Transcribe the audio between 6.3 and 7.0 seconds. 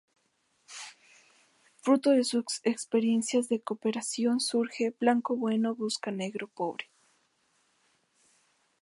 pobre.